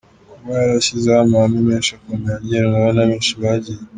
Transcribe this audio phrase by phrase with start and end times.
[0.33, 3.81] kuba yarashyizeho amahame menshi akomeye agenderwaho na benshi bagiye.